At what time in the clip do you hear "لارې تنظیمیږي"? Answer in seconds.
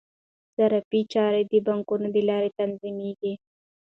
2.29-3.33